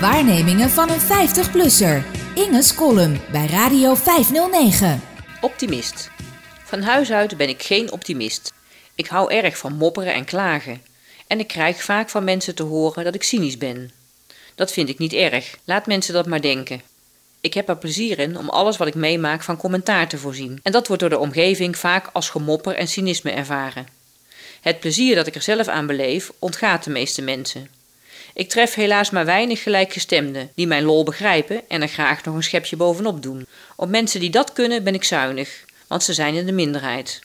Waarnemingen 0.00 0.70
van 0.70 0.90
een 0.90 1.00
50-plusser. 1.00 2.04
Inge's 2.34 2.74
column 2.74 3.20
bij 3.32 3.46
Radio 3.46 3.94
509. 3.94 5.02
Optimist. 5.40 6.10
Van 6.64 6.82
huis 6.82 7.12
uit 7.12 7.36
ben 7.36 7.48
ik 7.48 7.62
geen 7.62 7.92
optimist. 7.92 8.52
Ik 8.94 9.06
hou 9.06 9.32
erg 9.32 9.58
van 9.58 9.76
mopperen 9.76 10.14
en 10.14 10.24
klagen. 10.24 10.82
En 11.26 11.38
ik 11.38 11.46
krijg 11.46 11.82
vaak 11.82 12.08
van 12.08 12.24
mensen 12.24 12.54
te 12.54 12.62
horen 12.62 13.04
dat 13.04 13.14
ik 13.14 13.22
cynisch 13.22 13.58
ben. 13.58 13.90
Dat 14.54 14.72
vind 14.72 14.88
ik 14.88 14.98
niet 14.98 15.12
erg. 15.12 15.56
Laat 15.64 15.86
mensen 15.86 16.14
dat 16.14 16.26
maar 16.26 16.40
denken. 16.40 16.82
Ik 17.40 17.54
heb 17.54 17.68
er 17.68 17.76
plezier 17.76 18.18
in 18.18 18.38
om 18.38 18.48
alles 18.48 18.76
wat 18.76 18.88
ik 18.88 18.94
meemaak 18.94 19.42
van 19.42 19.56
commentaar 19.56 20.08
te 20.08 20.18
voorzien. 20.18 20.60
En 20.62 20.72
dat 20.72 20.86
wordt 20.86 21.02
door 21.02 21.10
de 21.10 21.18
omgeving 21.18 21.76
vaak 21.76 22.10
als 22.12 22.30
gemopper 22.30 22.74
en 22.74 22.88
cynisme 22.88 23.30
ervaren. 23.30 23.86
Het 24.60 24.80
plezier 24.80 25.14
dat 25.14 25.26
ik 25.26 25.34
er 25.34 25.42
zelf 25.42 25.68
aan 25.68 25.86
beleef 25.86 26.32
ontgaat 26.38 26.84
de 26.84 26.90
meeste 26.90 27.22
mensen. 27.22 27.77
Ik 28.38 28.48
tref 28.48 28.74
helaas 28.74 29.10
maar 29.10 29.24
weinig 29.24 29.62
gelijkgestemden 29.62 30.50
die 30.54 30.66
mijn 30.66 30.84
lol 30.84 31.04
begrijpen 31.04 31.68
en 31.68 31.82
er 31.82 31.88
graag 31.88 32.24
nog 32.24 32.34
een 32.34 32.42
schepje 32.42 32.76
bovenop 32.76 33.22
doen. 33.22 33.46
Op 33.76 33.88
mensen 33.88 34.20
die 34.20 34.30
dat 34.30 34.52
kunnen 34.52 34.84
ben 34.84 34.94
ik 34.94 35.04
zuinig, 35.04 35.64
want 35.86 36.02
ze 36.02 36.12
zijn 36.14 36.34
in 36.34 36.46
de 36.46 36.52
minderheid. 36.52 37.20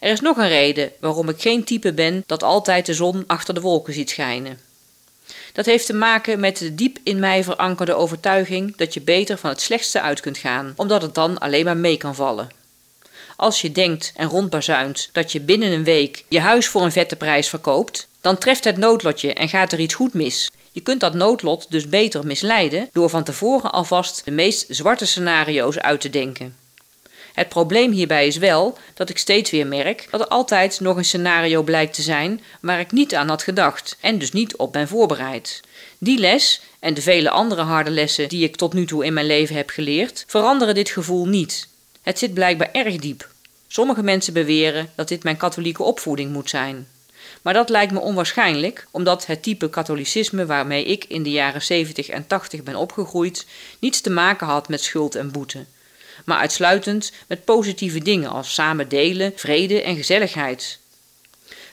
Er 0.00 0.10
is 0.10 0.20
nog 0.20 0.36
een 0.36 0.48
reden 0.48 0.92
waarom 1.00 1.28
ik 1.28 1.40
geen 1.40 1.64
type 1.64 1.92
ben 1.92 2.22
dat 2.26 2.42
altijd 2.42 2.86
de 2.86 2.94
zon 2.94 3.24
achter 3.26 3.54
de 3.54 3.60
wolken 3.60 3.92
ziet 3.92 4.10
schijnen. 4.10 4.60
Dat 5.52 5.66
heeft 5.66 5.86
te 5.86 5.94
maken 5.94 6.40
met 6.40 6.58
de 6.58 6.74
diep 6.74 6.98
in 7.02 7.18
mij 7.18 7.44
verankerde 7.44 7.94
overtuiging 7.94 8.76
dat 8.76 8.94
je 8.94 9.00
beter 9.00 9.38
van 9.38 9.50
het 9.50 9.60
slechtste 9.60 10.00
uit 10.00 10.20
kunt 10.20 10.38
gaan, 10.38 10.72
omdat 10.76 11.02
het 11.02 11.14
dan 11.14 11.38
alleen 11.38 11.64
maar 11.64 11.76
mee 11.76 11.96
kan 11.96 12.14
vallen. 12.14 12.48
Als 13.36 13.60
je 13.60 13.72
denkt 13.72 14.12
en 14.16 14.28
rondbazuint 14.28 15.08
dat 15.12 15.32
je 15.32 15.40
binnen 15.40 15.72
een 15.72 15.84
week 15.84 16.24
je 16.28 16.40
huis 16.40 16.66
voor 16.66 16.82
een 16.82 16.92
vette 16.92 17.16
prijs 17.16 17.48
verkoopt, 17.48 18.07
dan 18.20 18.38
treft 18.38 18.64
het 18.64 18.76
noodlotje 18.76 19.32
en 19.34 19.48
gaat 19.48 19.72
er 19.72 19.80
iets 19.80 19.94
goed 19.94 20.14
mis. 20.14 20.50
Je 20.72 20.80
kunt 20.80 21.00
dat 21.00 21.14
noodlot 21.14 21.70
dus 21.70 21.88
beter 21.88 22.26
misleiden 22.26 22.88
door 22.92 23.08
van 23.08 23.24
tevoren 23.24 23.72
alvast 23.72 24.24
de 24.24 24.30
meest 24.30 24.66
zwarte 24.68 25.06
scenario's 25.06 25.78
uit 25.78 26.00
te 26.00 26.10
denken. 26.10 26.56
Het 27.32 27.48
probleem 27.48 27.92
hierbij 27.92 28.26
is 28.26 28.36
wel 28.36 28.78
dat 28.94 29.08
ik 29.08 29.18
steeds 29.18 29.50
weer 29.50 29.66
merk 29.66 30.08
dat 30.10 30.20
er 30.20 30.28
altijd 30.28 30.80
nog 30.80 30.96
een 30.96 31.04
scenario 31.04 31.62
blijkt 31.62 31.94
te 31.94 32.02
zijn 32.02 32.40
waar 32.60 32.80
ik 32.80 32.92
niet 32.92 33.14
aan 33.14 33.28
had 33.28 33.42
gedacht 33.42 33.96
en 34.00 34.18
dus 34.18 34.32
niet 34.32 34.56
op 34.56 34.72
ben 34.72 34.88
voorbereid. 34.88 35.60
Die 35.98 36.18
les 36.18 36.60
en 36.80 36.94
de 36.94 37.02
vele 37.02 37.30
andere 37.30 37.62
harde 37.62 37.90
lessen 37.90 38.28
die 38.28 38.44
ik 38.44 38.56
tot 38.56 38.72
nu 38.72 38.86
toe 38.86 39.04
in 39.04 39.12
mijn 39.12 39.26
leven 39.26 39.56
heb 39.56 39.70
geleerd, 39.70 40.24
veranderen 40.26 40.74
dit 40.74 40.90
gevoel 40.90 41.26
niet. 41.26 41.68
Het 42.02 42.18
zit 42.18 42.34
blijkbaar 42.34 42.72
erg 42.72 42.96
diep. 42.96 43.28
Sommige 43.68 44.02
mensen 44.02 44.32
beweren 44.32 44.90
dat 44.94 45.08
dit 45.08 45.22
mijn 45.22 45.36
katholieke 45.36 45.82
opvoeding 45.82 46.32
moet 46.32 46.50
zijn. 46.50 46.88
Maar 47.42 47.54
dat 47.54 47.68
lijkt 47.68 47.92
me 47.92 47.98
onwaarschijnlijk, 47.98 48.86
omdat 48.90 49.26
het 49.26 49.42
type 49.42 49.70
katholicisme 49.70 50.46
waarmee 50.46 50.84
ik 50.84 51.04
in 51.04 51.22
de 51.22 51.30
jaren 51.30 51.62
70 51.62 52.08
en 52.08 52.26
80 52.26 52.62
ben 52.62 52.76
opgegroeid 52.76 53.46
niets 53.78 54.00
te 54.00 54.10
maken 54.10 54.46
had 54.46 54.68
met 54.68 54.82
schuld 54.82 55.14
en 55.14 55.30
boete, 55.30 55.64
maar 56.24 56.38
uitsluitend 56.38 57.12
met 57.26 57.44
positieve 57.44 57.98
dingen 57.98 58.30
als 58.30 58.54
samen 58.54 58.88
delen, 58.88 59.32
vrede 59.36 59.82
en 59.82 59.96
gezelligheid. 59.96 60.78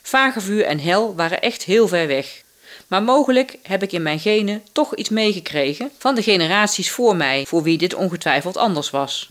Vagevuur 0.01 0.65
en 0.65 0.79
hel 0.79 1.15
waren 1.15 1.41
echt 1.41 1.63
heel 1.63 1.87
ver 1.87 2.07
weg. 2.07 2.43
Maar 2.87 3.03
mogelijk 3.03 3.57
heb 3.63 3.83
ik 3.83 3.91
in 3.91 4.01
mijn 4.01 4.19
genen 4.19 4.63
toch 4.71 4.95
iets 4.95 5.09
meegekregen 5.09 5.91
van 5.97 6.15
de 6.15 6.23
generaties 6.23 6.91
voor 6.91 7.15
mij, 7.15 7.45
voor 7.47 7.63
wie 7.63 7.77
dit 7.77 7.93
ongetwijfeld 7.93 8.57
anders 8.57 8.89
was. 8.89 9.29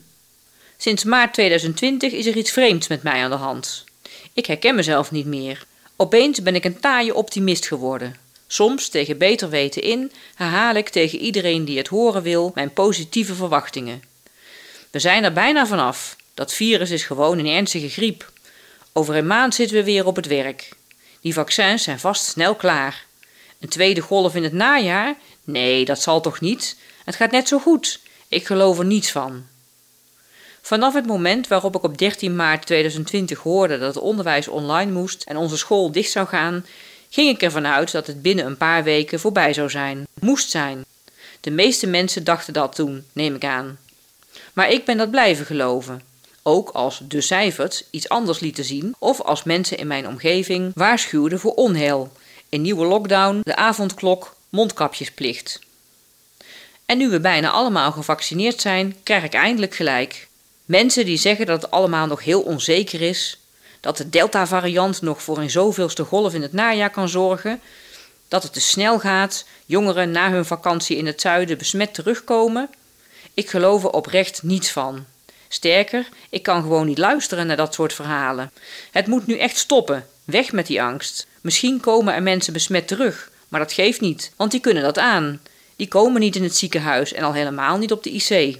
Sinds 0.76 1.04
maart 1.04 1.32
2020 1.32 2.12
is 2.12 2.26
er 2.26 2.36
iets 2.36 2.50
vreemds 2.50 2.88
met 2.88 3.02
mij 3.02 3.22
aan 3.22 3.30
de 3.30 3.36
hand. 3.36 3.84
Ik 4.32 4.46
herken 4.46 4.74
mezelf 4.74 5.10
niet 5.10 5.26
meer. 5.26 5.66
Opeens 5.96 6.42
ben 6.42 6.54
ik 6.54 6.64
een 6.64 6.80
taaie 6.80 7.14
optimist 7.14 7.66
geworden. 7.66 8.16
Soms, 8.46 8.88
tegen 8.88 9.18
beter 9.18 9.48
weten 9.48 9.82
in, 9.82 10.12
herhaal 10.34 10.74
ik 10.74 10.88
tegen 10.88 11.18
iedereen 11.18 11.64
die 11.64 11.78
het 11.78 11.88
horen 11.88 12.22
wil 12.22 12.52
mijn 12.54 12.72
positieve 12.72 13.34
verwachtingen. 13.34 14.02
We 14.90 14.98
zijn 14.98 15.24
er 15.24 15.32
bijna 15.32 15.66
vanaf. 15.66 16.16
Dat 16.34 16.54
virus 16.54 16.90
is 16.90 17.02
gewoon 17.02 17.38
een 17.38 17.46
ernstige 17.46 17.88
griep. 17.88 18.32
Over 18.92 19.14
een 19.14 19.26
maand 19.26 19.54
zitten 19.54 19.76
we 19.76 19.84
weer 19.84 20.06
op 20.06 20.16
het 20.16 20.26
werk. 20.26 20.68
Die 21.20 21.34
vaccins 21.34 21.82
zijn 21.82 22.00
vast 22.00 22.24
snel 22.24 22.54
klaar. 22.54 23.06
Een 23.60 23.68
tweede 23.68 24.00
golf 24.00 24.34
in 24.34 24.42
het 24.42 24.52
najaar? 24.52 25.16
Nee, 25.44 25.84
dat 25.84 26.02
zal 26.02 26.20
toch 26.20 26.40
niet? 26.40 26.76
Het 27.04 27.16
gaat 27.16 27.30
net 27.30 27.48
zo 27.48 27.58
goed. 27.58 28.00
Ik 28.28 28.46
geloof 28.46 28.78
er 28.78 28.84
niets 28.84 29.10
van. 29.10 29.46
Vanaf 30.64 30.94
het 30.94 31.06
moment 31.06 31.48
waarop 31.48 31.76
ik 31.76 31.82
op 31.82 31.98
13 31.98 32.36
maart 32.36 32.66
2020 32.66 33.38
hoorde 33.38 33.78
dat 33.78 33.94
het 33.94 34.04
onderwijs 34.04 34.48
online 34.48 34.92
moest 34.92 35.22
en 35.22 35.36
onze 35.36 35.56
school 35.56 35.92
dicht 35.92 36.10
zou 36.10 36.26
gaan, 36.26 36.66
ging 37.10 37.28
ik 37.28 37.42
ervan 37.42 37.66
uit 37.66 37.92
dat 37.92 38.06
het 38.06 38.22
binnen 38.22 38.46
een 38.46 38.56
paar 38.56 38.84
weken 38.84 39.20
voorbij 39.20 39.52
zou 39.52 39.70
zijn. 39.70 40.06
Moest 40.20 40.50
zijn. 40.50 40.84
De 41.40 41.50
meeste 41.50 41.86
mensen 41.86 42.24
dachten 42.24 42.52
dat 42.52 42.74
toen, 42.74 43.04
neem 43.12 43.34
ik 43.34 43.44
aan. 43.44 43.78
Maar 44.52 44.70
ik 44.70 44.84
ben 44.84 44.96
dat 44.96 45.10
blijven 45.10 45.46
geloven. 45.46 46.02
Ook 46.42 46.70
als 46.70 47.00
de 47.08 47.20
cijfers 47.20 47.84
iets 47.90 48.08
anders 48.08 48.40
lieten 48.40 48.64
zien 48.64 48.94
of 48.98 49.20
als 49.20 49.42
mensen 49.42 49.78
in 49.78 49.86
mijn 49.86 50.08
omgeving 50.08 50.72
waarschuwden 50.74 51.40
voor 51.40 51.54
onheil. 51.54 52.12
Een 52.48 52.62
nieuwe 52.62 52.86
lockdown, 52.86 53.40
de 53.42 53.56
avondklok, 53.56 54.36
mondkapjesplicht. 54.48 55.60
En 56.86 56.98
nu 56.98 57.08
we 57.08 57.20
bijna 57.20 57.50
allemaal 57.50 57.92
gevaccineerd 57.92 58.60
zijn, 58.60 58.96
krijg 59.02 59.24
ik 59.24 59.34
eindelijk 59.34 59.74
gelijk. 59.74 60.28
Mensen 60.64 61.04
die 61.04 61.16
zeggen 61.16 61.46
dat 61.46 61.62
het 61.62 61.70
allemaal 61.70 62.06
nog 62.06 62.24
heel 62.24 62.40
onzeker 62.40 63.00
is, 63.00 63.38
dat 63.80 63.96
de 63.96 64.08
Delta-variant 64.08 65.02
nog 65.02 65.22
voor 65.22 65.38
een 65.38 65.50
zoveelste 65.50 66.04
golf 66.04 66.34
in 66.34 66.42
het 66.42 66.52
najaar 66.52 66.90
kan 66.90 67.08
zorgen, 67.08 67.60
dat 68.28 68.42
het 68.42 68.52
te 68.52 68.60
snel 68.60 68.98
gaat, 68.98 69.44
jongeren 69.66 70.10
na 70.10 70.30
hun 70.30 70.44
vakantie 70.44 70.96
in 70.96 71.06
het 71.06 71.20
zuiden 71.20 71.58
besmet 71.58 71.94
terugkomen. 71.94 72.70
Ik 73.34 73.50
geloof 73.50 73.82
er 73.82 73.90
oprecht 73.90 74.42
niets 74.42 74.70
van. 74.70 75.04
Sterker, 75.48 76.08
ik 76.30 76.42
kan 76.42 76.62
gewoon 76.62 76.86
niet 76.86 76.98
luisteren 76.98 77.46
naar 77.46 77.56
dat 77.56 77.74
soort 77.74 77.92
verhalen. 77.92 78.50
Het 78.90 79.06
moet 79.06 79.26
nu 79.26 79.38
echt 79.38 79.56
stoppen. 79.56 80.06
Weg 80.24 80.52
met 80.52 80.66
die 80.66 80.82
angst. 80.82 81.26
Misschien 81.40 81.80
komen 81.80 82.14
er 82.14 82.22
mensen 82.22 82.52
besmet 82.52 82.88
terug, 82.88 83.30
maar 83.48 83.60
dat 83.60 83.72
geeft 83.72 84.00
niet, 84.00 84.32
want 84.36 84.50
die 84.50 84.60
kunnen 84.60 84.82
dat 84.82 84.98
aan. 84.98 85.40
Die 85.76 85.88
komen 85.88 86.20
niet 86.20 86.36
in 86.36 86.42
het 86.42 86.56
ziekenhuis 86.56 87.12
en 87.12 87.24
al 87.24 87.32
helemaal 87.32 87.78
niet 87.78 87.92
op 87.92 88.02
de 88.02 88.10
IC. 88.10 88.58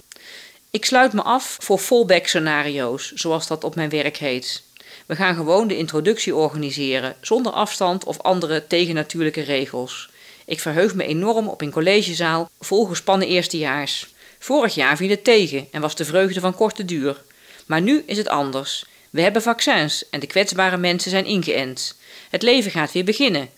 Ik 0.75 0.85
sluit 0.85 1.13
me 1.13 1.21
af 1.21 1.57
voor 1.59 1.77
fallback 1.77 2.27
scenario's, 2.27 3.11
zoals 3.11 3.47
dat 3.47 3.63
op 3.63 3.75
mijn 3.75 3.89
werk 3.89 4.17
heet. 4.17 4.63
We 5.05 5.15
gaan 5.15 5.35
gewoon 5.35 5.67
de 5.67 5.77
introductie 5.77 6.35
organiseren, 6.35 7.15
zonder 7.21 7.51
afstand 7.51 8.03
of 8.03 8.21
andere 8.21 8.67
tegennatuurlijke 8.67 9.41
regels. 9.41 10.09
Ik 10.45 10.59
verheug 10.59 10.95
me 10.95 11.05
enorm 11.05 11.47
op 11.47 11.61
een 11.61 11.71
collegezaal 11.71 12.49
vol 12.59 12.85
gespannen 12.85 13.27
eerstejaars. 13.27 14.13
Vorig 14.39 14.75
jaar 14.75 14.97
viel 14.97 15.09
het 15.09 15.23
tegen 15.23 15.67
en 15.71 15.81
was 15.81 15.95
de 15.95 16.05
vreugde 16.05 16.39
van 16.39 16.55
korte 16.55 16.85
duur. 16.85 17.21
Maar 17.65 17.81
nu 17.81 18.03
is 18.05 18.17
het 18.17 18.27
anders. 18.27 18.85
We 19.09 19.21
hebben 19.21 19.41
vaccins 19.41 20.09
en 20.09 20.19
de 20.19 20.27
kwetsbare 20.27 20.77
mensen 20.77 21.11
zijn 21.11 21.25
ingeënt. 21.25 21.95
Het 22.29 22.41
leven 22.41 22.71
gaat 22.71 22.91
weer 22.91 23.05
beginnen. 23.05 23.49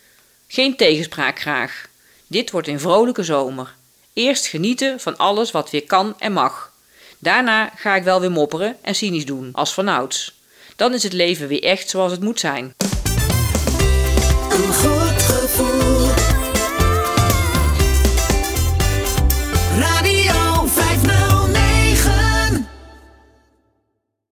Geen 0.47 0.75
tegenspraak 0.75 1.39
graag. 1.39 1.87
Dit 2.27 2.51
wordt 2.51 2.67
een 2.67 2.79
vrolijke 2.79 3.23
zomer. 3.23 3.75
Eerst 4.13 4.45
genieten 4.45 4.99
van 4.99 5.17
alles 5.17 5.51
wat 5.51 5.69
weer 5.69 5.83
kan 5.83 6.15
en 6.19 6.31
mag. 6.33 6.75
Daarna 7.19 7.71
ga 7.75 7.95
ik 7.95 8.03
wel 8.03 8.19
weer 8.19 8.31
mopperen 8.31 8.75
en 8.81 8.95
cynisch 8.95 9.25
doen, 9.25 9.49
als 9.53 9.73
vanouds. 9.73 10.35
Dan 10.75 10.93
is 10.93 11.03
het 11.03 11.13
leven 11.13 11.47
weer 11.47 11.63
echt 11.63 11.89
zoals 11.89 12.11
het 12.11 12.21
moet 12.21 12.39
zijn. 12.39 12.73